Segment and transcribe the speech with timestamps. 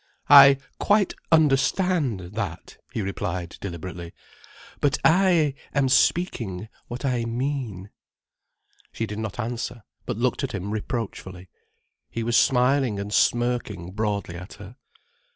[0.31, 4.13] "I quite understand that," he replied deliberately.
[4.79, 7.91] "But I am speaking what I mean—"
[8.91, 11.49] She did not answer, but looked at him reproachfully.
[12.09, 14.75] He was smiling and smirking broadly at her.